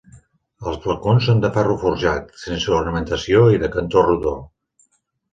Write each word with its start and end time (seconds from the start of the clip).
Els 0.69 0.77
balcons 0.85 1.25
són 1.25 1.41
de 1.43 1.51
ferro 1.57 1.75
forjat, 1.83 2.31
sense 2.43 2.73
ornamentació 2.77 3.43
i 3.57 3.61
de 3.65 3.69
cantó 3.77 4.03
rodó. 4.07 4.33